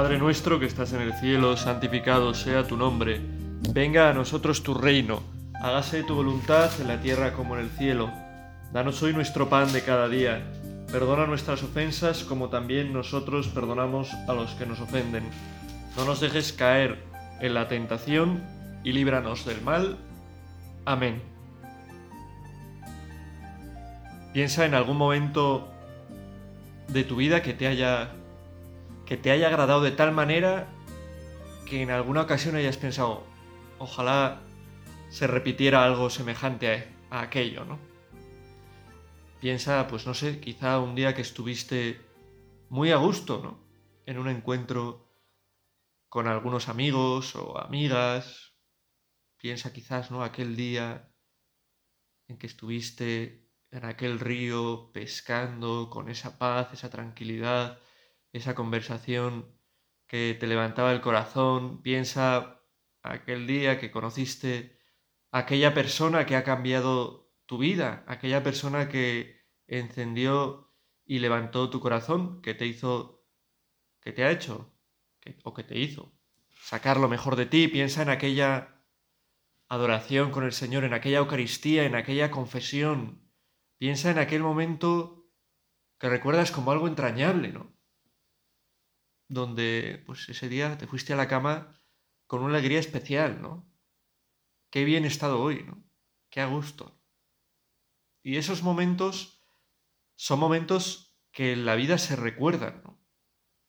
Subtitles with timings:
[0.00, 3.20] Padre nuestro que estás en el cielo, santificado sea tu nombre.
[3.74, 5.22] Venga a nosotros tu reino.
[5.60, 8.10] Hágase tu voluntad en la tierra como en el cielo.
[8.72, 10.40] Danos hoy nuestro pan de cada día.
[10.90, 15.24] Perdona nuestras ofensas como también nosotros perdonamos a los que nos ofenden.
[15.98, 17.04] No nos dejes caer
[17.42, 18.42] en la tentación
[18.82, 19.98] y líbranos del mal.
[20.86, 21.20] Amén.
[24.32, 25.68] Piensa en algún momento
[26.88, 28.14] de tu vida que te haya
[29.10, 30.68] que te haya agradado de tal manera
[31.66, 33.26] que en alguna ocasión hayas pensado,
[33.80, 34.40] ojalá
[35.08, 37.80] se repitiera algo semejante a, aquello, ¿no?
[39.40, 42.00] Piensa, pues no sé, quizá un día que estuviste
[42.68, 43.58] muy a gusto, ¿no?
[44.06, 45.10] En un encuentro
[46.08, 48.54] con algunos amigos o amigas.
[49.38, 50.22] Piensa quizás, ¿no?
[50.22, 51.12] Aquel día
[52.28, 57.80] en que estuviste en aquel río pescando con esa paz, esa tranquilidad,
[58.32, 59.54] esa conversación
[60.06, 61.82] que te levantaba el corazón.
[61.82, 62.62] Piensa
[63.02, 64.78] aquel día que conociste
[65.32, 70.72] aquella persona que ha cambiado tu vida, aquella persona que encendió
[71.04, 73.24] y levantó tu corazón, que te hizo,
[74.00, 74.72] que te ha hecho,
[75.44, 76.12] o que te hizo
[76.62, 77.68] sacar lo mejor de ti.
[77.68, 78.84] Piensa en aquella
[79.68, 83.30] adoración con el Señor, en aquella Eucaristía, en aquella confesión
[83.80, 85.26] Piensa en aquel momento
[85.98, 87.72] que recuerdas como algo entrañable, ¿no?
[89.30, 91.80] Donde, pues ese día te fuiste a la cama
[92.26, 93.66] con una alegría especial, ¿no?
[94.68, 95.82] Qué bien he estado hoy, ¿no?
[96.28, 97.00] Qué a gusto.
[98.22, 99.42] Y esos momentos
[100.14, 103.02] son momentos que en la vida se recuerdan, ¿no?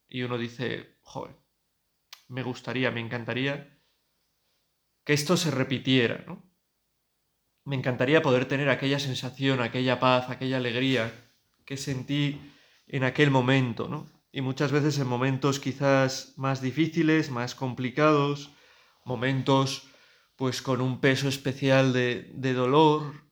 [0.10, 1.38] Y uno dice, joder,
[2.28, 3.82] me gustaría, me encantaría
[5.06, 6.52] que esto se repitiera, ¿no?
[7.64, 11.14] me encantaría poder tener aquella sensación, aquella paz, aquella alegría
[11.66, 12.42] que sentí
[12.88, 14.10] en aquel momento, ¿no?
[14.32, 18.52] Y muchas veces en momentos quizás más difíciles, más complicados,
[19.04, 19.88] momentos
[20.38, 23.32] pues con un peso especial de, de dolor,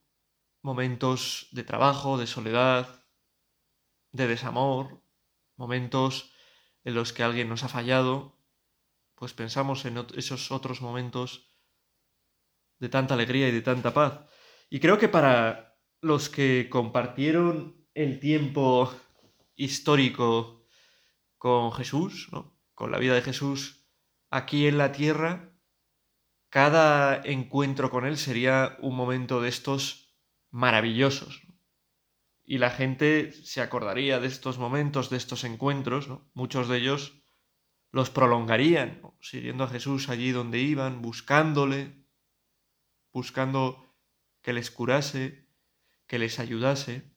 [0.61, 3.05] momentos de trabajo, de soledad,
[4.11, 5.01] de desamor,
[5.55, 6.33] momentos
[6.83, 8.37] en los que alguien nos ha fallado,
[9.15, 11.49] pues pensamos en esos otros momentos
[12.79, 14.25] de tanta alegría y de tanta paz.
[14.69, 18.93] Y creo que para los que compartieron el tiempo
[19.55, 20.58] histórico
[21.39, 22.29] con Jesús,
[22.75, 23.87] con la vida de Jesús
[24.29, 25.57] aquí en la tierra,
[26.49, 30.13] cada encuentro con Él sería un momento de estos
[30.51, 31.41] maravillosos.
[32.43, 37.15] Y la gente se acordaría de estos momentos, de estos encuentros, muchos de ellos
[37.91, 42.05] los prolongarían, siguiendo a Jesús allí donde iban, buscándole,
[43.11, 43.95] buscando
[44.41, 45.47] que les curase,
[46.05, 47.11] que les ayudase.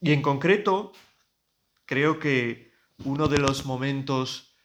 [0.00, 0.92] Y en concreto,
[1.84, 4.56] creo que uno de los momentos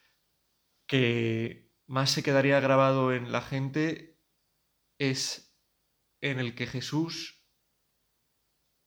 [0.88, 4.20] que más se quedaría grabado en la gente
[4.98, 5.56] es
[6.22, 7.44] en el que Jesús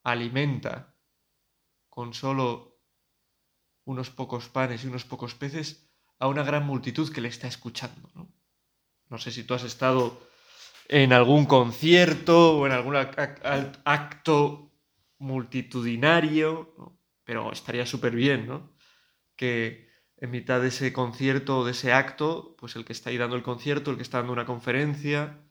[0.03, 0.95] alimenta
[1.89, 2.79] con solo
[3.85, 5.89] unos pocos panes y unos pocos peces
[6.19, 8.09] a una gran multitud que le está escuchando.
[8.13, 8.33] No,
[9.09, 10.27] no sé si tú has estado
[10.87, 14.71] en algún concierto o en algún acto
[15.17, 18.74] multitudinario, pero estaría súper bien, ¿no?
[19.35, 23.17] Que en mitad de ese concierto o de ese acto, pues el que está ahí
[23.17, 25.43] dando el concierto, el que está dando una conferencia,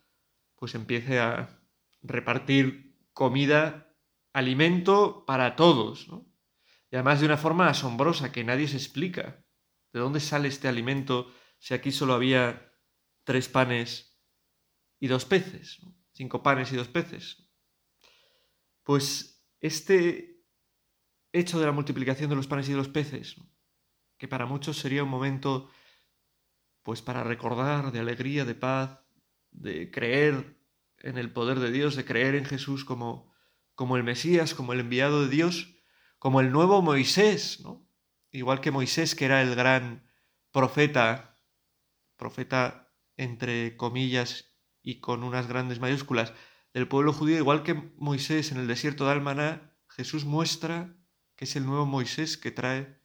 [0.56, 1.61] pues empiece a
[2.03, 3.95] repartir comida,
[4.33, 6.27] alimento para todos, ¿no?
[6.91, 9.45] Y además de una forma asombrosa que nadie se explica.
[9.93, 12.72] ¿De dónde sale este alimento si aquí solo había
[13.25, 14.15] tres panes
[15.01, 15.81] y dos peces,
[16.12, 17.51] cinco panes y dos peces.
[18.83, 20.45] Pues este
[21.33, 23.37] hecho de la multiplicación de los panes y de los peces,
[24.17, 25.71] que para muchos sería un momento
[26.83, 29.01] pues para recordar de alegría, de paz,
[29.51, 30.59] de creer
[30.99, 33.33] en el poder de Dios, de creer en Jesús como,
[33.75, 35.75] como el Mesías, como el enviado de Dios,
[36.19, 37.89] como el nuevo Moisés, ¿no?
[38.31, 40.07] Igual que Moisés, que era el gran
[40.51, 41.41] profeta,
[42.17, 46.33] profeta entre comillas y con unas grandes mayúsculas
[46.72, 50.97] del pueblo judío, igual que Moisés en el desierto de Almaná, Jesús muestra
[51.37, 53.01] que es el nuevo Moisés que trae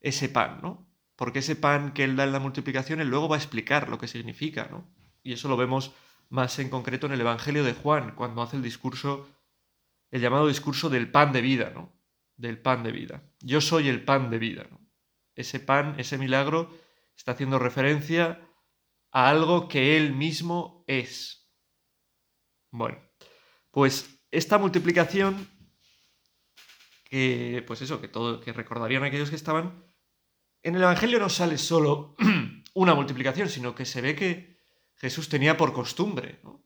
[0.00, 0.86] ese pan, ¿no?
[1.16, 3.98] Porque ese pan que él da en la multiplicación, él luego va a explicar lo
[3.98, 4.88] que significa, ¿no?
[5.22, 5.92] Y eso lo vemos
[6.30, 9.28] más en concreto en el Evangelio de Juan, cuando hace el discurso,
[10.10, 11.92] el llamado discurso del pan de vida, ¿no?
[12.36, 13.22] Del pan de vida.
[13.40, 14.66] Yo soy el pan de vida.
[15.34, 16.70] Ese pan, ese milagro,
[17.16, 18.40] está haciendo referencia
[19.10, 21.50] a algo que él mismo es.
[22.70, 22.98] Bueno,
[23.70, 25.48] pues esta multiplicación
[27.04, 29.84] que pues eso, que todo que recordarían aquellos que estaban
[30.62, 32.16] en el evangelio no sale solo
[32.74, 34.58] una multiplicación, sino que se ve que
[34.96, 36.62] Jesús tenía por costumbre, ¿no?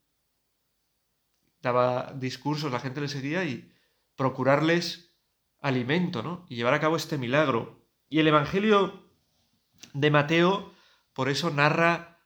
[1.62, 3.72] Daba discursos, la gente le seguía y
[4.16, 5.16] procurarles
[5.60, 6.44] alimento, ¿no?
[6.48, 7.86] Y llevar a cabo este milagro.
[8.08, 9.08] Y el Evangelio
[9.94, 10.74] de Mateo,
[11.14, 12.20] por eso narra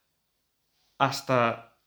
[0.98, 1.78] hasta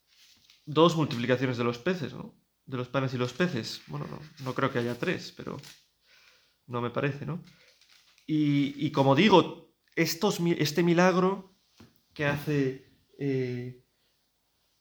[0.66, 2.34] dos multiplicaciones de los peces, ¿no?
[2.66, 3.82] De los panes y los peces.
[3.88, 5.60] Bueno, no, no creo que haya tres, pero
[6.68, 7.44] no me parece, ¿no?
[8.34, 9.71] Y, como digo,
[10.02, 11.56] este milagro
[12.14, 13.84] que hace eh,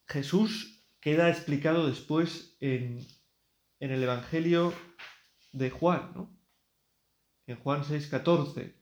[0.07, 3.07] Jesús queda explicado después en,
[3.79, 4.75] el Evangelio
[5.53, 6.37] de Juan, ¿no?
[7.47, 8.75] En Juan 6:14.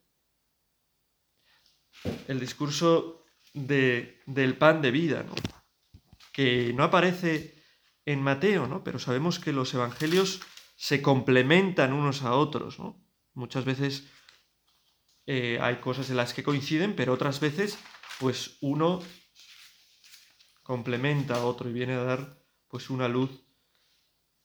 [2.28, 3.24] El discurso
[3.54, 5.34] de, del pan de vida, ¿no?
[6.32, 7.62] Que no aparece
[8.04, 8.82] en Mateo, ¿no?
[8.84, 10.40] Pero sabemos que los evangelios
[10.76, 13.04] se complementan unos a otros, ¿no?
[13.34, 14.08] Muchas veces
[15.30, 17.78] eh, hay cosas en las que coinciden, pero otras veces,
[18.18, 19.02] pues uno
[20.62, 23.30] complementa a otro y viene a dar pues una luz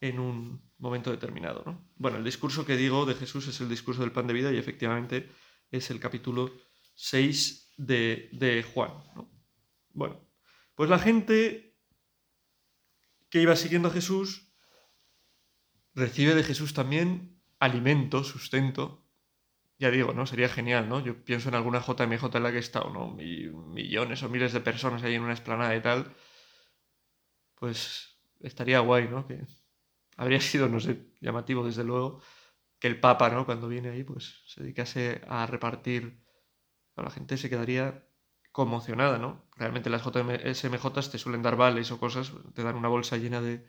[0.02, 1.64] en un momento determinado.
[1.66, 1.90] ¿no?
[1.96, 4.58] Bueno, el discurso que digo de Jesús es el discurso del pan de vida y
[4.58, 5.32] efectivamente
[5.72, 6.52] es el capítulo
[6.96, 8.92] 6 de, Juan.
[9.94, 10.20] Bueno,
[10.76, 11.78] pues la gente
[13.30, 14.54] que iba siguiendo a Jesús
[15.96, 19.03] recibe de Jesús también alimento, sustento,
[19.80, 20.26] ya digo, ¿no?
[20.26, 21.00] Sería genial, ¿no?
[21.00, 23.12] Yo pienso en alguna JMJ en la que he estado, ¿no?
[23.12, 26.14] millones o miles de personas ahí en una esplanada y tal.
[27.56, 29.28] Pues estaría guay, ¿no?
[29.28, 29.42] Que
[30.18, 32.22] habría sido, no sé, llamativo desde luego,
[32.80, 33.46] que el Papa, ¿no?
[33.46, 36.22] Cuando viene ahí, pues se dedicase a repartir.
[36.96, 38.08] la gente se quedaría
[38.52, 39.50] conmocionada, ¿no?
[39.58, 43.66] Realmente las JMJ te suelen dar vales o cosas, te dan una bolsa llena de,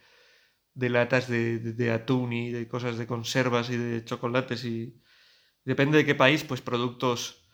[0.74, 5.00] de latas de, de atún y de cosas de conservas y de chocolates y
[5.64, 7.46] Depende de qué país, pues productos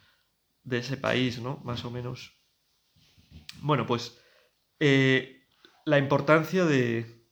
[0.65, 1.61] de ese país, ¿no?
[1.65, 2.33] Más o menos.
[3.61, 4.19] Bueno, pues
[4.79, 5.47] eh,
[5.85, 7.27] la importancia de,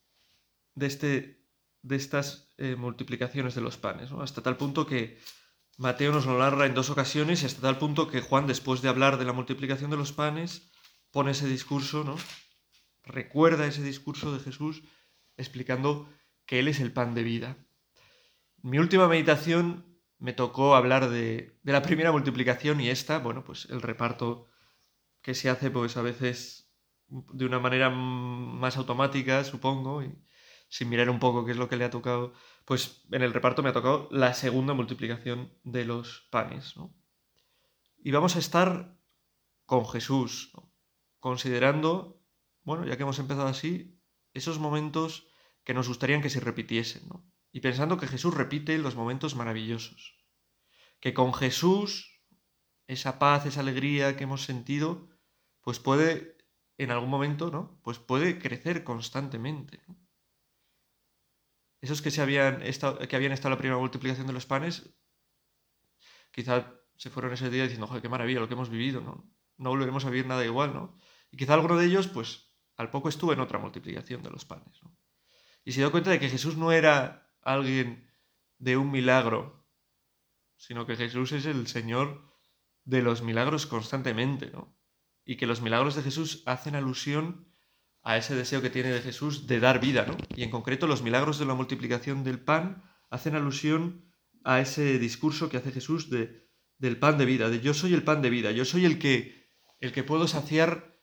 [0.75, 1.45] de, este,
[1.83, 4.23] de estas eh, multiplicaciones de los panes, ¿no?
[4.23, 5.19] Hasta tal punto que
[5.77, 8.89] Mateo nos lo narra en dos ocasiones y hasta tal punto que Juan, después de
[8.89, 10.71] hablar de la multiplicación de los panes,
[11.11, 12.17] pone ese discurso, ¿no?
[13.05, 14.83] Recuerda ese discurso de Jesús
[15.37, 16.09] explicando
[16.47, 17.57] que Él es el pan de vida.
[18.61, 19.88] Mi última meditación
[20.19, 24.47] me tocó hablar de, la primera multiplicación y esta, bueno, pues el reparto
[25.23, 26.73] que se hace pues a veces
[27.09, 30.15] de una manera más automática, supongo, y
[30.69, 32.35] sin mirar un poco qué es lo que le ha tocado,
[32.65, 36.95] pues en el reparto me ha tocado la segunda multiplicación de los panes, ¿no?
[37.97, 38.97] Y vamos a estar
[39.65, 40.53] con Jesús,
[41.19, 42.23] considerando,
[42.63, 43.99] bueno, ya que hemos empezado así,
[44.35, 45.29] esos momentos
[45.65, 47.25] que nos gustarían que se repitiesen, ¿no?
[47.53, 50.17] Y pensando que Jesús repite los momentos maravillosos.
[51.01, 52.23] Que con Jesús,
[52.87, 55.09] esa paz, esa alegría que hemos sentido,
[55.61, 56.37] pues puede,
[56.77, 57.81] en algún momento, ¿no?
[57.83, 59.81] Pues puede crecer constantemente.
[61.81, 64.91] Esos que, se habían estado, que habían estado la primera multiplicación de los panes,
[66.33, 69.31] quizá se fueron ese día diciendo, joder, qué maravilla lo que hemos vivido, ¿no?
[69.57, 70.97] No volveremos a vivir nada igual, ¿no?
[71.31, 74.83] Y quizá alguno de ellos, pues, al poco estuvo en otra multiplicación de los panes,
[74.83, 74.97] ¿no?
[75.65, 78.09] Y se dio cuenta de que Jesús no era alguien
[78.59, 79.67] de un milagro,
[80.57, 82.29] sino que Jesús es el Señor
[82.85, 84.77] de los milagros constantemente, ¿no?
[85.25, 87.55] Y que los milagros de Jesús hacen alusión
[88.03, 90.17] a ese deseo que tiene de Jesús de dar vida, ¿no?
[90.35, 94.13] Y en concreto los milagros de la multiplicación del pan hacen alusión
[94.45, 98.05] a ese discurso que hace Jesús de, del pan de vida, de yo soy el
[98.05, 99.51] pan de vida, yo soy el que,
[99.81, 100.99] el que puedo saciar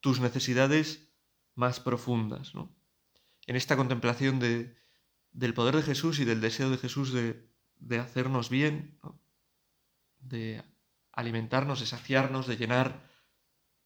[0.00, 1.12] tus necesidades
[1.54, 2.74] más profundas, ¿no?
[3.46, 4.76] En esta contemplación de,
[5.36, 8.98] del poder de Jesús y del deseo de Jesús de, hacernos bien,
[10.18, 10.64] de
[11.12, 13.06] alimentarnos, de saciarnos, de llenar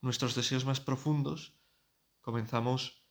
[0.01, 1.59] nuestros deseos más profundos,
[2.21, 3.05] comenzamos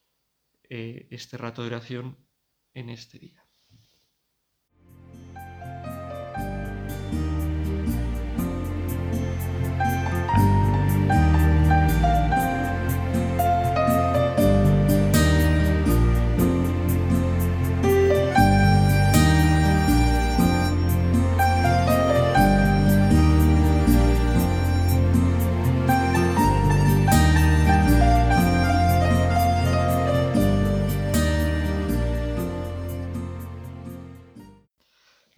[0.69, 2.17] eh, este rato de oración
[2.73, 3.48] en este día.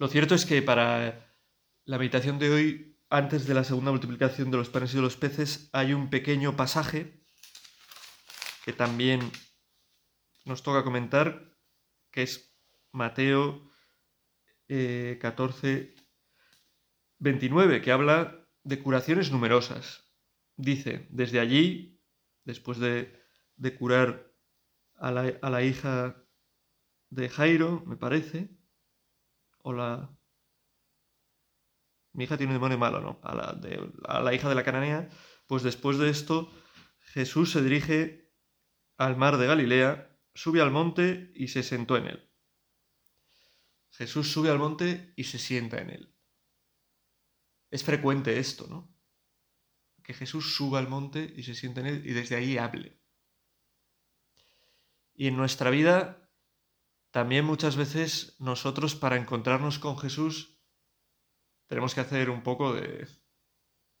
[0.02, 1.32] Lo cierto es que para
[1.84, 5.16] la meditación de hoy, antes de la segunda multiplicación de los panes y de los
[5.16, 7.22] peces, hay un pequeño pasaje
[8.64, 9.20] que también
[10.44, 11.56] nos toca comentar,
[12.10, 12.52] que es
[12.90, 13.70] Mateo
[14.66, 15.94] 14, eh,
[17.20, 20.02] 29, que habla de curaciones numerosas,
[20.56, 22.02] dice, desde allí,
[22.42, 23.22] después de,
[23.78, 24.34] curar
[24.96, 26.26] a la, hija
[27.08, 28.61] de Jairo, me parece,
[29.62, 30.16] o la...
[32.12, 33.20] Mi hija tiene un demonio malo, ¿no?
[33.22, 35.08] A la, de, a la hija de la cananea,
[35.46, 36.52] pues después de esto,
[37.00, 38.30] Jesús se dirige
[38.98, 42.30] al mar de Galilea, sube al monte y se sentó en él.
[43.92, 46.14] Jesús sube al monte y se sienta en él.
[47.70, 48.94] Es frecuente esto, ¿no?
[50.02, 53.00] Que Jesús suba al monte y se sienta en él y desde ahí hable.
[55.14, 56.21] Y en nuestra vida,
[57.12, 60.58] también muchas veces nosotros para encontrarnos con Jesús
[61.66, 63.06] tenemos que hacer un poco de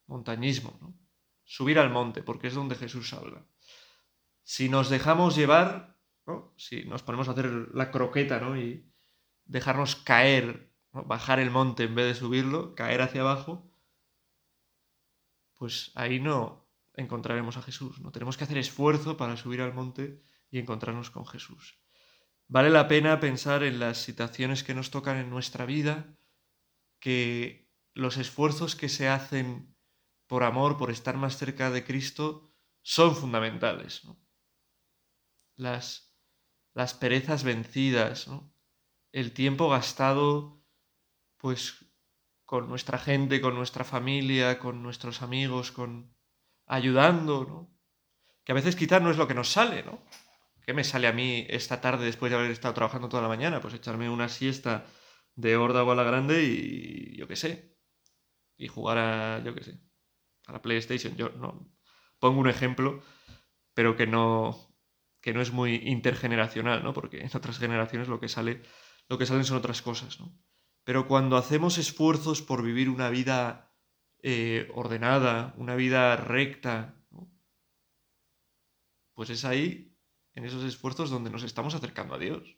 [0.06, 0.98] montañismo, ¿no?
[1.44, 3.46] Subir al monte, porque es donde Jesús habla.
[4.42, 5.98] Si nos dejamos llevar,
[6.56, 8.56] si nos ponemos a hacer la croqueta ¿no?
[8.56, 8.90] y
[9.44, 13.70] dejarnos caer, bajar el monte en vez de subirlo, caer hacia abajo,
[15.56, 18.00] pues ahí no encontraremos a Jesús.
[18.00, 21.81] No tenemos que hacer esfuerzo para subir al monte y encontrarnos con Jesús.
[22.48, 26.16] Vale la pena pensar en las situaciones que nos tocan en nuestra vida,
[27.00, 29.76] que los esfuerzos que se hacen
[30.26, 34.02] por amor, por estar más cerca de Cristo, son fundamentales.
[35.56, 36.16] Las,
[36.74, 38.28] las perezas vencidas,
[39.12, 40.62] el tiempo gastado
[41.36, 41.84] pues
[42.44, 46.14] con nuestra gente, con nuestra familia, con nuestros amigos, con
[46.66, 47.78] ayudando, ¿no?
[48.44, 50.00] Que a veces quizás no es lo que nos sale, ¿no?
[50.64, 53.60] ¿Qué me sale a mí esta tarde después de haber estado trabajando toda la mañana?
[53.60, 54.86] Pues echarme una siesta
[55.34, 57.76] de horda o a la grande y yo qué sé.
[58.56, 59.80] Y jugar a, yo qué sé,
[60.46, 61.16] a la PlayStation.
[61.16, 61.72] Yo no
[62.18, 63.02] pongo un ejemplo,
[63.74, 64.68] pero que no
[65.20, 66.92] que no es muy intergeneracional, ¿no?
[66.92, 68.62] Porque en otras generaciones lo que sale
[69.08, 70.36] lo que salen son otras cosas, ¿no?
[70.84, 73.72] Pero cuando hacemos esfuerzos por vivir una vida
[74.22, 77.30] eh, ordenada, una vida recta, ¿no?
[79.14, 79.91] pues es ahí
[80.34, 82.56] en esos esfuerzos donde nos estamos acercando a Dios.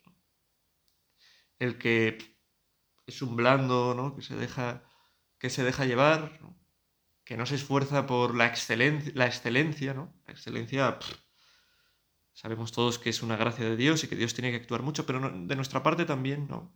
[1.59, 2.17] El que
[3.05, 4.15] es un blando, ¿no?
[4.15, 4.83] que, se deja,
[5.37, 6.39] que se deja llevar,
[7.23, 10.13] que no se esfuerza por la excelencia, la excelencia, ¿no?
[10.25, 10.99] La excelencia,
[12.33, 15.05] sabemos todos que es una gracia de Dios y que Dios tiene que actuar mucho,
[15.05, 16.73] pero de nuestra parte también, ¿no?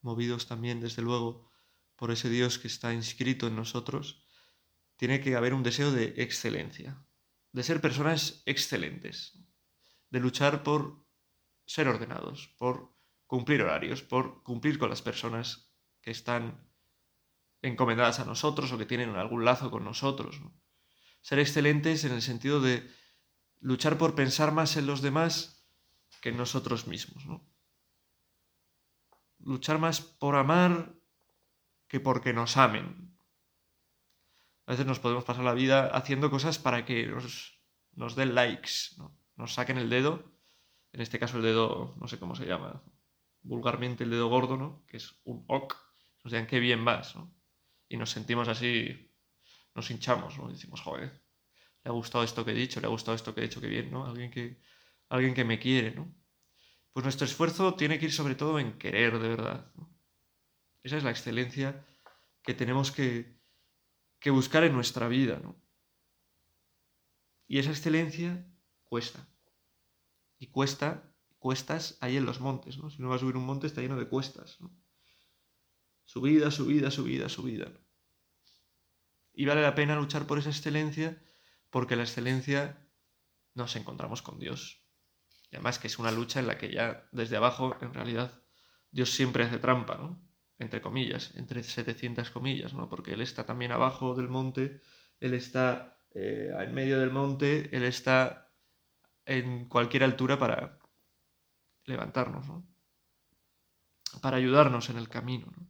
[0.00, 1.50] Movidos también, desde luego,
[1.96, 4.24] por ese Dios que está inscrito en nosotros,
[4.96, 7.04] tiene que haber un deseo de excelencia,
[7.52, 9.47] de ser personas excelentes
[10.10, 11.06] de luchar por
[11.66, 12.96] ser ordenados, por
[13.26, 16.66] cumplir horarios, por cumplir con las personas que están
[17.62, 20.40] encomendadas a nosotros o que tienen algún lazo con nosotros.
[21.20, 22.88] Ser excelentes en el sentido de
[23.60, 25.68] luchar por pensar más en los demás
[26.22, 27.24] que en nosotros mismos.
[29.40, 30.94] Luchar más por amar
[31.86, 33.18] que porque nos amen.
[34.66, 37.60] A veces nos podemos pasar la vida haciendo cosas para que nos,
[37.92, 39.18] nos den likes, ¿no?
[39.38, 40.30] Nos saquen el dedo,
[40.92, 42.82] en este caso el dedo, no sé cómo se llama,
[43.42, 44.84] vulgarmente el dedo gordo, ¿no?
[44.86, 45.74] Que es un ok,
[46.24, 47.32] nos digan qué bien vas, ¿no?
[47.88, 49.10] Y nos sentimos así,
[49.74, 50.48] nos hinchamos, ¿no?
[50.48, 51.22] Decimos, joder,
[51.84, 53.68] le ha gustado esto que he dicho, le ha gustado esto que he dicho, qué
[53.68, 54.04] bien, ¿no?
[54.06, 54.60] Alguien que,
[55.08, 56.12] alguien que me quiere, ¿no?
[56.92, 59.72] Pues nuestro esfuerzo tiene que ir sobre todo en querer de verdad.
[60.82, 61.86] Esa es la excelencia
[62.42, 63.38] que tenemos que,
[64.18, 65.62] que buscar en nuestra vida, ¿no?
[67.46, 68.44] Y esa excelencia
[68.88, 69.28] cuesta.
[70.38, 72.90] Y cuesta, cuestas hay en los montes, ¿no?
[72.90, 74.70] Si uno va a subir un monte está lleno de cuestas, ¿no?
[76.04, 77.70] Subida, subida, subida, subida.
[79.32, 81.22] Y vale la pena luchar por esa excelencia
[81.70, 82.88] porque la excelencia
[83.54, 84.82] nos encontramos con Dios.
[85.50, 88.42] Y además que es una lucha en la que ya desde abajo, en realidad,
[88.90, 90.22] Dios siempre hace trampa, ¿no?
[90.58, 92.88] Entre comillas, entre 700 comillas, ¿no?
[92.88, 94.80] Porque Él está también abajo del monte,
[95.20, 98.47] Él está eh, en medio del monte, Él está
[99.28, 100.78] en cualquier altura para
[101.84, 102.66] levantarnos, ¿no?
[104.22, 105.52] para ayudarnos en el camino.
[105.54, 105.68] ¿no?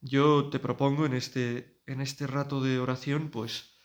[0.00, 3.76] Yo te propongo en este, en este rato de oración, pues,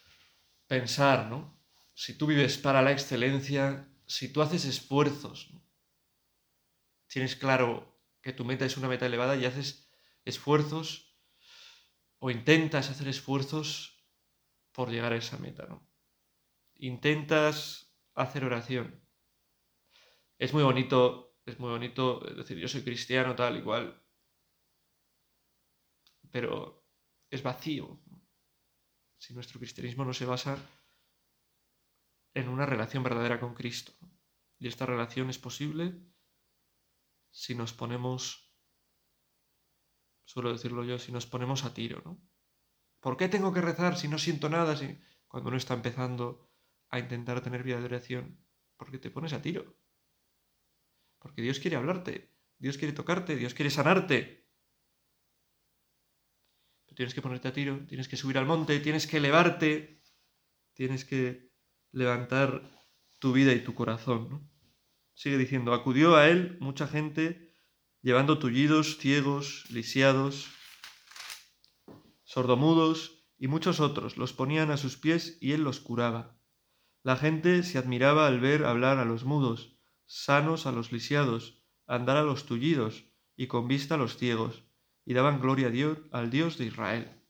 [0.66, 1.60] pensar, ¿no?
[1.94, 5.62] Si tú vives para la excelencia, si tú haces esfuerzos, ¿no?
[7.08, 9.92] tienes claro que tu meta es una meta elevada y haces
[10.24, 11.18] esfuerzos
[12.20, 14.06] o intentas hacer esfuerzos
[14.72, 15.88] por llegar a esa meta, ¿no?
[16.75, 17.87] Intentas
[18.18, 19.02] hacer oración.
[20.38, 24.04] Es muy bonito, es muy bonito decir, yo soy cristiano, tal, igual,
[26.32, 26.86] pero
[27.30, 28.02] es vacío.
[29.18, 30.58] Si nuestro cristianismo no se basa
[32.34, 33.94] en una relación verdadera con Cristo.
[34.60, 36.00] Y esta relación es posible
[37.32, 38.52] si nos ponemos,
[40.26, 42.22] suelo decirlo yo, si nos ponemos a tiro, ¿no?
[43.00, 44.76] ¿Por qué tengo que rezar si no siento nada?
[44.76, 45.00] Si...
[45.28, 46.47] Cuando uno está empezando
[46.89, 48.39] a intentar tener vida de oración,
[48.77, 49.77] porque te pones a tiro.
[51.20, 54.46] Porque Dios quiere hablarte, Dios quiere tocarte, Dios quiere sanarte.
[56.96, 60.01] tienes que ponerte a tiro, tienes que subir al monte, tienes que elevarte,
[60.74, 61.51] tienes que
[61.91, 62.63] levantar
[63.20, 64.50] tu vida y tu corazón.
[65.13, 67.53] Sigue diciendo, acudió a él mucha gente
[68.01, 70.48] llevando tullidos, ciegos, lisiados,
[72.24, 74.17] sordomudos y muchos otros.
[74.17, 76.37] Los ponían a sus pies y él los curaba.
[77.08, 82.18] La gente se admiraba al ver hablar a los mudos, sanos a los lisiados, andar
[82.18, 83.06] a los tullidos
[83.38, 84.66] y con vista a los ciegos,
[85.06, 87.26] y daban gloria a Dios, al Dios de Israel.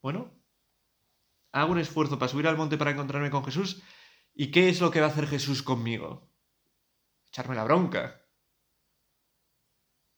[0.00, 0.40] Bueno,
[1.50, 3.82] hago un esfuerzo para subir al monte para encontrarme con Jesús,
[4.34, 6.30] ¿y qué es lo que va a hacer Jesús conmigo?
[7.26, 8.24] Echarme la bronca.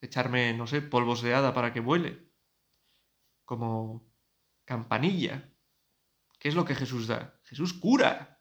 [0.02, 2.30] Echarme, no sé, polvos de hada para que vuele.
[3.47, 4.12] Como
[4.66, 5.57] campanilla.
[6.38, 7.40] ¿Qué es lo que Jesús da?
[7.45, 8.37] Jesús cura.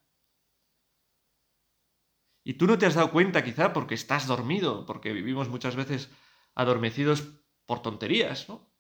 [2.50, 6.10] Y tú no te has dado cuenta quizá porque estás dormido, porque vivimos muchas veces
[6.56, 7.26] adormecidos
[7.68, 8.74] por tonterías, ¿no?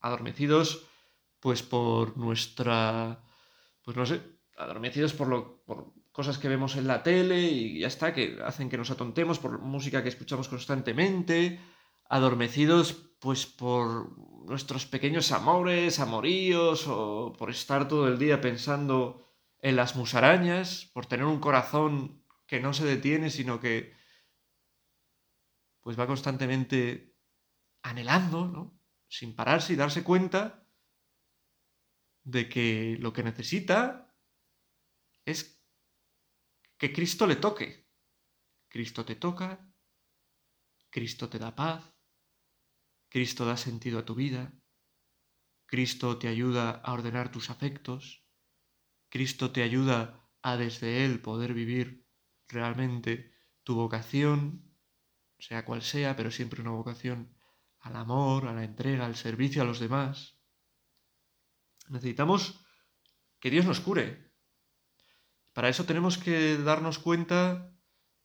[0.00, 0.86] Adormecidos
[1.38, 3.22] pues por nuestra,
[3.82, 4.22] pues no sé,
[4.56, 8.70] adormecidos por, lo, por cosas que vemos en la tele y ya está, que hacen
[8.70, 11.60] que nos atontemos, por música que escuchamos constantemente,
[12.08, 19.22] adormecidos pues por nuestros pequeños amores, amoríos, o por estar todo el día pensando
[19.60, 23.94] en las musarañas, por tener un corazón que no se detiene, sino que
[25.80, 27.16] pues va constantemente
[27.82, 28.80] anhelando, ¿no?
[29.08, 30.68] Sin pararse y darse cuenta
[32.24, 34.16] de que lo que necesita
[35.24, 35.62] es
[36.76, 37.86] que Cristo le toque.
[38.68, 39.72] Cristo te toca,
[40.90, 41.94] Cristo te da paz,
[43.08, 44.52] Cristo da sentido a tu vida,
[45.66, 48.26] Cristo te ayuda a ordenar tus afectos,
[49.08, 52.05] Cristo te ayuda a desde Él poder vivir
[52.48, 53.32] realmente
[53.62, 54.72] tu vocación,
[55.38, 57.36] sea cual sea, pero siempre una vocación
[57.80, 60.38] al amor, a la entrega, al servicio a los demás.
[61.88, 62.64] Necesitamos
[63.38, 64.32] que Dios nos cure.
[65.52, 67.72] Para eso tenemos que darnos cuenta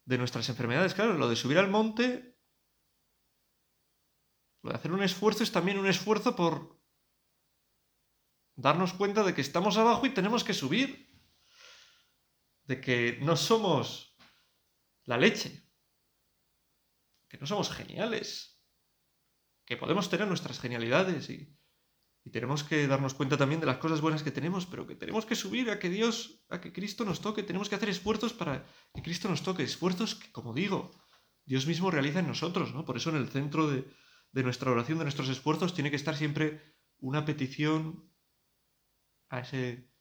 [0.06, 0.94] de nuestras enfermedades.
[0.94, 2.32] Claro, lo de subir al monte
[4.62, 6.80] lo de hacer un esfuerzo es también un esfuerzo por
[8.56, 11.10] darnos cuenta de que estamos abajo y tenemos que subir.
[12.64, 14.11] De que no somos
[15.06, 15.68] la leche.
[17.30, 18.62] Que no somos geniales.
[19.66, 21.58] Que podemos tener nuestras genialidades y,
[22.32, 25.36] tenemos que darnos cuenta también de las cosas buenas que tenemos, pero que tenemos que
[25.36, 27.42] subir a que Dios, a que Cristo nos toque.
[27.42, 29.64] Tenemos que hacer esfuerzos para que Cristo nos toque.
[29.64, 30.92] Esfuerzos que, como digo,
[31.46, 32.86] Dios mismo realiza en nosotros, ¿no?
[32.86, 33.92] Por eso en el centro de,
[34.32, 36.62] de nuestra oración, de nuestros esfuerzos, tiene que estar siempre
[37.00, 38.12] una petición
[39.30, 39.92] a ese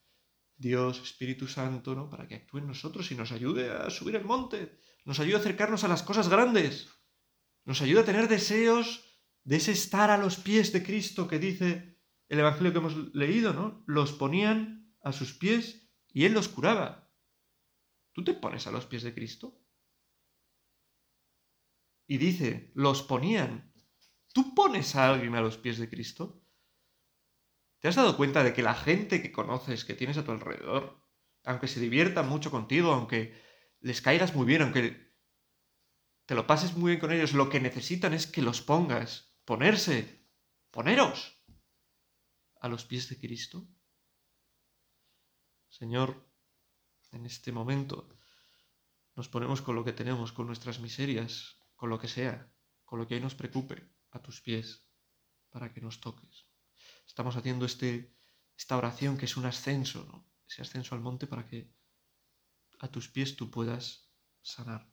[0.61, 2.09] Dios, Espíritu Santo, ¿no?
[2.09, 5.39] Para que actúe en nosotros y nos ayude a subir el monte, nos ayude a
[5.39, 6.89] acercarnos a las cosas grandes,
[7.65, 9.03] nos ayude a tener deseos
[9.43, 13.53] de ese estar a los pies de Cristo que dice el Evangelio que hemos leído,
[13.53, 13.83] ¿no?
[13.87, 17.11] Los ponían a sus pies y Él los curaba.
[18.13, 19.57] ¿Tú te pones a los pies de Cristo?
[22.07, 23.71] Y dice, los ponían
[24.33, 26.41] ¿Tú pones a alguien a los pies de Cristo?
[27.79, 31.01] ¿Te has dado cuenta de que la gente que conoces, que tienes a tu alrededor,
[31.43, 33.35] aunque se diviertan mucho contigo, aunque
[33.81, 35.11] les caigas muy bien, aunque
[36.25, 40.25] te lo pases muy bien con ellos, lo que necesitan es que los pongas, ponerse,
[40.69, 41.43] poneros
[42.61, 43.67] a los pies de Cristo?
[45.67, 46.29] Señor,
[47.11, 48.07] en este momento
[49.15, 52.53] nos ponemos con lo que tenemos, con nuestras miserias, con lo que sea,
[52.85, 54.87] con lo que hoy nos preocupe a tus pies
[55.49, 56.45] para que nos toques.
[57.07, 58.13] Estamos haciendo este,
[58.55, 60.29] esta oración que es un ascenso, ¿no?
[60.47, 61.73] ese ascenso al monte para que
[62.81, 64.91] a tus pies tú puedas sanar.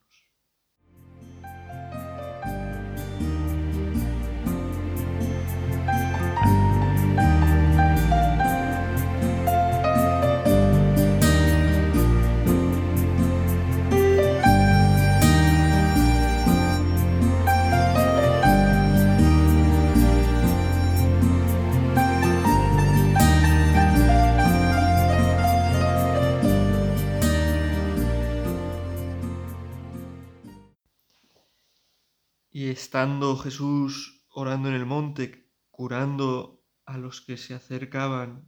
[32.71, 38.47] Estando Jesús orando en el monte, curando a los que se acercaban,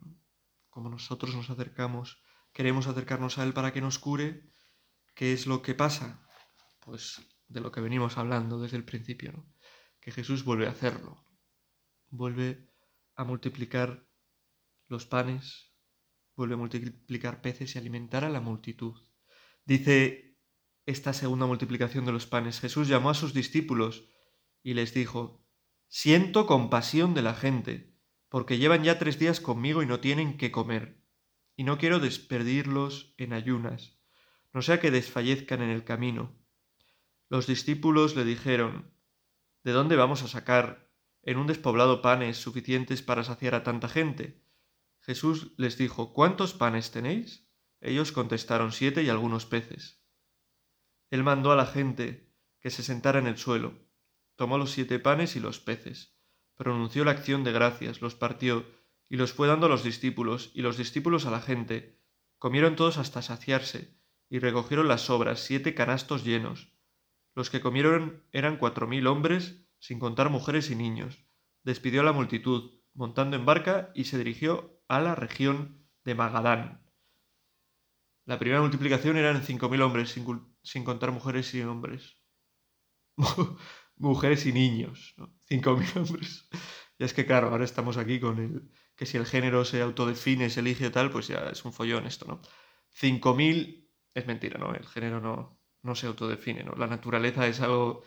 [0.69, 4.51] como nosotros nos acercamos, queremos acercarnos a Él para que nos cure,
[5.15, 6.27] ¿qué es lo que pasa?
[6.79, 9.45] Pues de lo que venimos hablando desde el principio,
[9.99, 11.25] que Jesús vuelve a hacerlo,
[12.09, 12.69] vuelve
[13.15, 14.07] a multiplicar
[14.87, 15.73] los panes,
[16.35, 18.95] vuelve a multiplicar peces y alimentar a la multitud.
[19.65, 20.37] Dice
[20.85, 24.09] esta segunda multiplicación de los panes, Jesús llamó a sus discípulos
[24.63, 25.43] y les dijo,
[25.87, 27.93] Siento compasión de la gente,
[28.29, 31.03] porque llevan ya tres días conmigo y no tienen qué comer,
[31.55, 33.99] y no quiero despedirlos en ayunas,
[34.53, 36.37] no sea que desfallezcan en el camino.
[37.29, 38.93] Los discípulos le dijeron,
[39.63, 40.89] ¿De dónde vamos a sacar
[41.23, 44.43] en un despoblado panes suficientes para saciar a tanta gente?
[45.01, 47.49] Jesús les dijo, ¿Cuántos panes tenéis?
[47.79, 50.03] Ellos contestaron siete y algunos peces.
[51.09, 53.90] Él mandó a la gente que se sentara en el suelo,
[54.41, 56.17] tomó los siete panes y los peces,
[56.55, 58.65] pronunció la acción de gracias, los partió
[59.07, 62.01] y los fue dando a los discípulos, y los discípulos a la gente.
[62.39, 64.01] Comieron todos hasta saciarse,
[64.31, 66.73] y recogieron las sobras, siete canastos llenos.
[67.35, 71.23] Los que comieron eran cuatro mil hombres, sin contar mujeres y niños.
[71.61, 76.83] Despidió a la multitud, montando en barca, y se dirigió a la región de Magadán.
[78.25, 82.17] La primera multiplicación eran cinco mil hombres, sin, contar mujeres y hombres.
[84.01, 85.33] mujeres y niños, ¿no?
[85.47, 86.49] Cinco mil hombres.
[86.97, 90.49] Y es que, claro, ahora estamos aquí con el que si el género se autodefine,
[90.49, 92.41] se elige tal, pues ya es un follón esto, ¿no?
[92.89, 94.73] Cinco mil es mentira, ¿no?
[94.75, 96.73] El género no, no se autodefine, ¿no?
[96.73, 98.03] La naturaleza es algo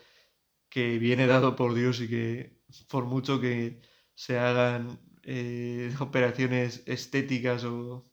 [0.68, 3.80] que viene dado por Dios y que por mucho que
[4.14, 8.10] se hagan eh, operaciones estéticas o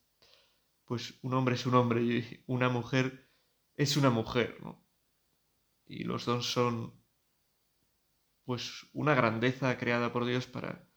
[0.86, 3.30] pues un hombre es un hombre y una mujer
[3.76, 4.86] es una mujer, ¿no?
[5.86, 7.01] Y los dos son
[8.46, 10.88] pues una grandeza creada por Dios para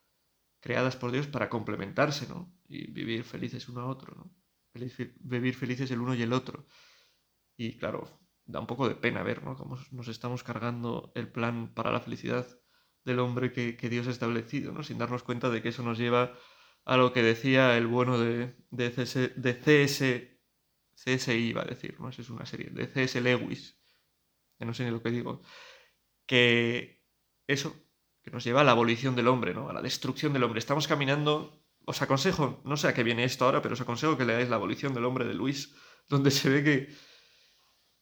[0.60, 2.50] creadas por Dios para complementarse, ¿no?
[2.66, 4.34] Y vivir felices uno a otro, ¿no?
[5.20, 6.66] vivir felices el uno y el otro.
[7.56, 8.08] Y claro,
[8.46, 9.56] da un poco de pena ver, ¿no?
[9.56, 12.46] Cómo nos estamos cargando el plan para la felicidad
[13.04, 14.82] del hombre que, Dios ha establecido, ¿no?
[14.82, 16.34] Sin darnos cuenta de que eso nos lleva
[16.84, 20.34] a lo que decía el bueno de, de, CS, de CS,
[20.94, 22.08] CSI, iba a decir, ¿no?
[22.08, 23.78] Es una serie, de CS Lewis,
[24.58, 25.42] que no sé ni lo que digo,
[26.26, 26.93] que
[27.46, 27.74] eso,
[28.22, 29.68] que nos lleva a la abolición del hombre, ¿no?
[29.68, 30.58] A la destrucción del hombre.
[30.58, 34.24] Estamos caminando, os aconsejo, no sé a qué viene esto ahora, pero os aconsejo que
[34.24, 35.74] leáis La abolición del hombre de Luis,
[36.08, 36.94] donde se ve que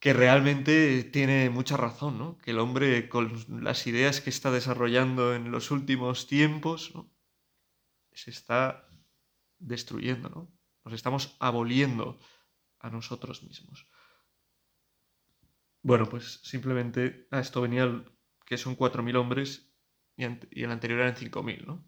[0.02, 2.36] que realmente tiene mucha razón, ¿no?
[2.38, 7.08] Que el hombre, con las ideas que está desarrollando en los últimos tiempos, ¿no?
[8.10, 8.84] se está
[9.60, 10.52] destruyendo, ¿no?
[10.84, 12.18] Nos estamos aboliendo
[12.80, 13.86] a nosotros mismos.
[15.82, 18.04] Bueno, pues simplemente a esto venía
[18.46, 19.72] que son 4.000 hombres
[20.16, 21.84] y, el anterior eran 5.000, ¿no?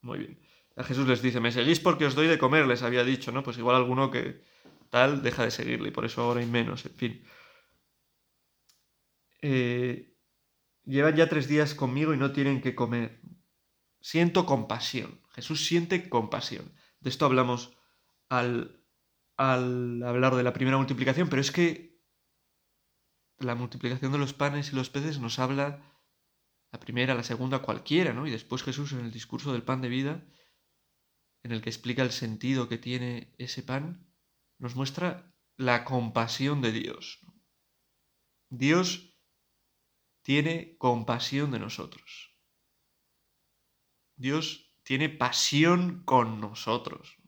[0.00, 0.40] Muy bien.
[0.76, 3.42] A Jesús les dice, me seguís porque os doy de comer, les había dicho, ¿no?
[3.42, 4.42] Pues igual alguno que,
[4.90, 7.24] tal, deja de seguirle y por eso ahora hay menos, en fin.
[9.42, 10.16] Eh,
[10.84, 13.20] llevan ya tres días conmigo y no tienen que comer.
[14.00, 15.20] Siento compasión.
[15.34, 16.72] Jesús siente compasión.
[17.00, 17.76] De esto hablamos
[18.28, 18.82] al,
[19.36, 21.91] al hablar de la primera multiplicación, pero es que
[23.42, 25.82] la multiplicación de los panes y los peces nos habla
[26.72, 28.26] la primera, la segunda, cualquiera, ¿no?
[28.26, 30.26] Y después Jesús en el discurso del pan de vida,
[31.42, 34.10] en el que explica el sentido que tiene ese pan,
[34.58, 37.20] nos muestra la compasión de Dios.
[38.48, 39.14] Dios
[40.22, 42.36] tiene compasión de nosotros.
[44.16, 47.18] Dios tiene pasión con nosotros.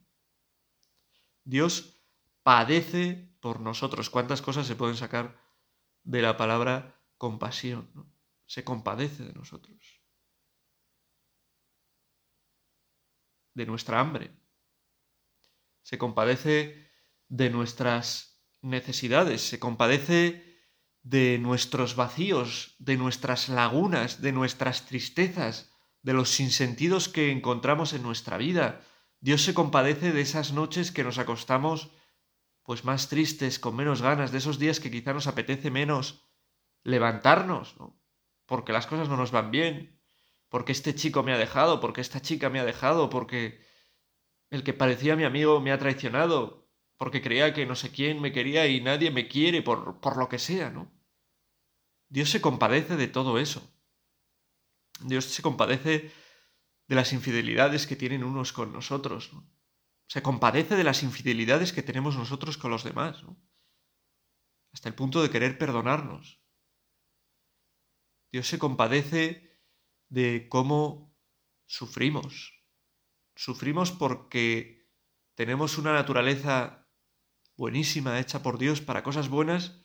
[1.44, 2.02] Dios
[2.42, 4.10] padece por nosotros.
[4.10, 5.43] ¿Cuántas cosas se pueden sacar
[6.04, 8.12] de la palabra compasión?
[8.46, 10.00] Se compadece de nosotros.
[13.54, 14.30] De nuestra hambre.
[15.82, 16.90] Se compadece
[17.28, 20.54] de nuestras necesidades, se compadece
[21.02, 25.70] de nuestros vacíos, de nuestras lagunas, de nuestras tristezas,
[26.02, 28.80] de los sinsentidos que encontramos en nuestra vida.
[29.20, 31.90] Dios se compadece de esas noches que nos acostamos
[32.64, 36.26] pues más tristes, con menos ganas, de esos días que quizá nos apetece menos
[36.82, 38.00] levantarnos, ¿no?
[38.46, 40.00] porque las cosas no nos van bien,
[40.48, 43.64] porque este chico me ha dejado, porque esta chica me ha dejado, porque
[44.50, 48.32] el que parecía mi amigo me ha traicionado, porque creía que no sé quién me
[48.32, 50.92] quería y nadie me quiere por, por lo que sea, ¿no?
[52.08, 53.68] Dios se compadece de todo eso.
[55.00, 56.12] Dios se compadece
[56.86, 59.53] de las infidelidades que tienen unos con nosotros, ¿no?
[60.06, 63.24] Se compadece de las infidelidades que tenemos nosotros con los demás.
[64.72, 66.42] Hasta el punto de querer perdonarnos.
[68.32, 69.60] Dios se compadece
[70.08, 71.16] de cómo
[71.66, 72.64] sufrimos.
[73.36, 74.90] Sufrimos porque
[75.34, 76.88] tenemos una naturaleza
[77.56, 79.80] buenísima, hecha por Dios para cosas buenas,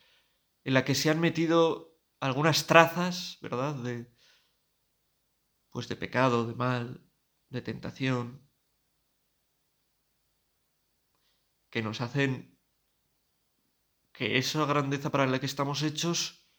[0.63, 3.75] en la que se han metido algunas trazas, ¿verdad?
[3.75, 4.11] De,
[5.69, 7.07] pues de pecado, de mal,
[7.49, 8.48] de tentación.
[11.69, 12.57] Que nos hacen
[14.11, 16.49] que esa grandeza para la que estamos hechos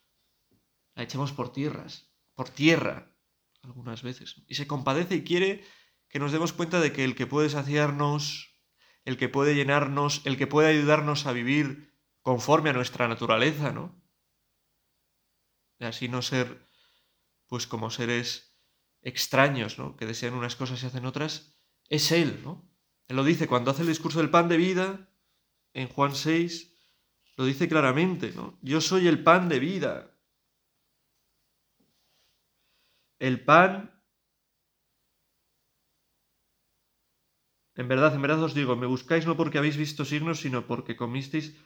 [0.94, 3.16] la echemos por tierras, por tierra,
[3.62, 4.42] algunas veces.
[4.46, 5.64] Y se compadece y quiere
[6.08, 8.58] que nos demos cuenta de que el que puede saciarnos,
[9.04, 14.02] el que puede llenarnos, el que puede ayudarnos a vivir conforme a nuestra naturaleza, ¿no?
[15.78, 16.66] De así no ser,
[17.46, 18.58] pues como seres
[19.02, 19.96] extraños, ¿no?
[19.96, 22.69] Que desean unas cosas y hacen otras, es Él, ¿no?
[23.10, 25.10] Él lo dice cuando hace el discurso del pan de vida,
[25.74, 26.72] en Juan 6,
[27.36, 28.56] lo dice claramente, ¿no?
[28.62, 30.16] Yo soy el pan de vida.
[33.18, 34.00] El pan
[37.74, 40.96] En verdad, en verdad os digo, me buscáis no porque habéis visto signos, sino porque
[40.96, 41.56] comisteis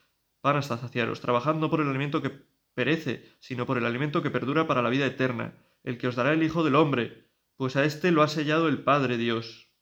[0.41, 2.31] pan hasta saciaros, trabajando por el alimento que
[2.73, 6.33] perece, sino por el alimento que perdura para la vida eterna, el que os dará
[6.33, 9.74] el Hijo del Hombre, pues a éste lo ha sellado el Padre Dios.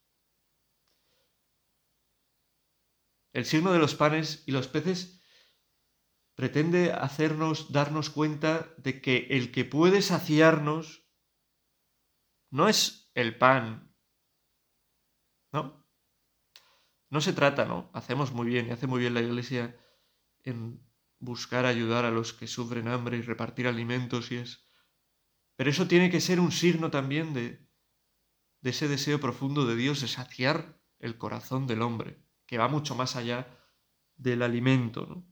[3.33, 5.23] El signo de los panes y los peces
[6.35, 11.07] pretende hacernos darnos cuenta de que el que puede saciarnos
[12.51, 13.95] no es el pan,
[15.53, 15.87] ¿no?
[17.11, 17.90] No se trata, ¿no?
[17.92, 19.79] Hacemos muy bien y hace muy bien la Iglesia
[20.45, 20.83] en
[21.18, 24.66] buscar ayudar a los que sufren hambre y repartir alimentos y es...
[25.57, 27.68] Pero eso tiene que ser un signo también de,
[28.61, 32.22] de ese deseo profundo de Dios de saciar el corazón del hombre,
[32.53, 33.49] que va mucho más allá
[34.15, 35.25] del alimento.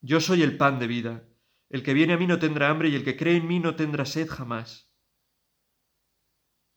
[0.00, 1.28] Yo soy el pan de vida.
[1.68, 3.76] El que viene a mí no tendrá hambre y el que cree en mí no
[3.76, 4.90] tendrá sed jamás.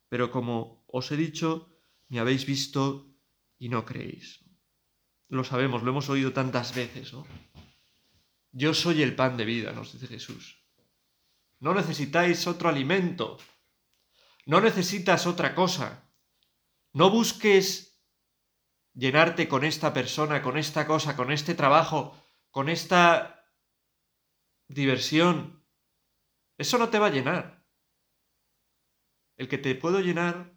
[0.09, 3.15] Pero como os he dicho, me habéis visto
[3.57, 4.43] y no creéis.
[5.29, 7.13] Lo sabemos, lo hemos oído tantas veces.
[8.51, 10.61] Yo soy el pan de vida, nos dice Jesús.
[11.61, 13.37] No necesitáis otro alimento.
[14.45, 16.11] No necesitas otra cosa.
[16.91, 17.90] No busques
[18.93, 22.17] llenarte con esta persona, con esta cosa, con este trabajo,
[22.49, 23.45] con esta
[24.67, 25.65] diversión.
[26.57, 27.65] Eso no te va a llenar.
[29.37, 30.53] El que te puedo llenar,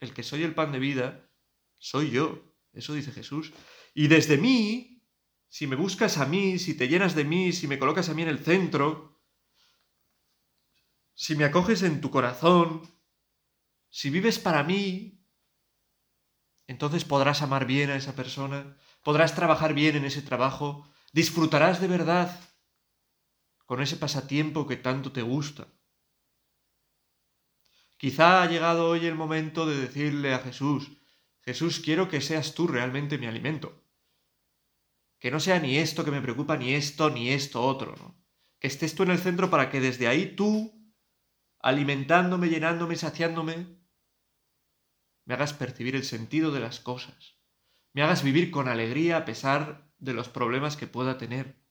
[0.00, 1.30] el que soy el pan de vida,
[1.78, 2.54] soy yo.
[2.72, 3.52] Eso dice Jesús.
[3.94, 5.04] Y desde mí,
[5.48, 8.22] si me buscas a mí, si te llenas de mí, si me colocas a mí
[8.22, 9.20] en el centro,
[11.14, 12.82] si me acoges en tu corazón,
[13.90, 15.21] si vives para mí,
[16.72, 21.86] entonces podrás amar bien a esa persona, podrás trabajar bien en ese trabajo, disfrutarás de
[21.86, 22.40] verdad
[23.66, 25.68] con ese pasatiempo que tanto te gusta.
[27.98, 30.90] Quizá ha llegado hoy el momento de decirle a Jesús,
[31.42, 33.84] Jesús, quiero que seas tú realmente mi alimento.
[35.18, 38.18] Que no sea ni esto que me preocupa, ni esto, ni esto otro, ¿no?
[38.58, 40.72] Que estés tú en el centro para que desde ahí tú,
[41.60, 43.81] alimentándome, llenándome, saciándome,
[45.24, 47.38] me hagas percibir el sentido de las cosas.
[47.92, 51.62] Me hagas vivir con alegría a pesar de los problemas que pueda tener.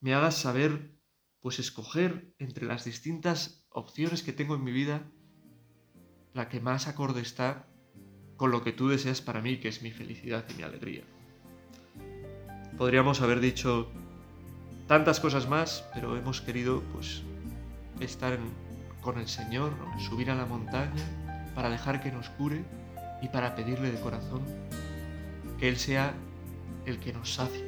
[0.00, 0.96] Me hagas saber,
[1.40, 5.10] pues, escoger entre las distintas opciones que tengo en mi vida
[6.34, 7.68] la que más acorde está
[8.36, 11.04] con lo que tú deseas para mí, que es mi felicidad y mi alegría.
[12.78, 13.90] Podríamos haber dicho
[14.88, 17.22] tantas cosas más, pero hemos querido pues
[18.00, 18.38] estar
[19.02, 21.21] con el Señor, subir a la montaña
[21.54, 22.64] para dejar que nos cure
[23.20, 24.42] y para pedirle de corazón
[25.58, 26.12] que Él sea
[26.86, 27.64] el que nos sacie,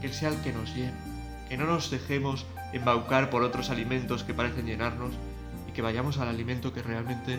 [0.00, 0.94] que Él sea el que nos llene,
[1.48, 5.12] que no nos dejemos embaucar por otros alimentos que parecen llenarnos
[5.68, 7.38] y que vayamos al alimento que realmente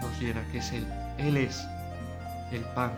[0.00, 0.86] nos llena, que es Él.
[1.18, 1.64] Él es
[2.52, 2.92] el pan